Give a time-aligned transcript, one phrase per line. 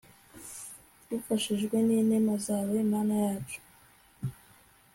[1.09, 3.59] dufashijwe n'inema zawe, mana yacu